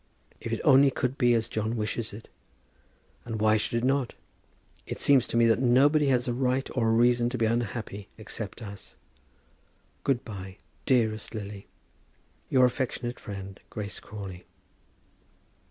[0.39, 2.27] If it only could be as John wishes it!
[3.23, 4.15] And why should it not?
[4.87, 8.07] It seems to me that nobody has a right or a reason to be unhappy
[8.17, 8.95] except us.
[10.03, 11.67] Good by, dearest Lily,
[12.49, 14.45] Your affectionate friend, GRACE CRAWLEY.